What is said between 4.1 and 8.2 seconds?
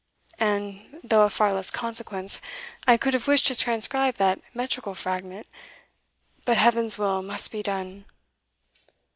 that metrical fragment. But Heaven's will must be done!"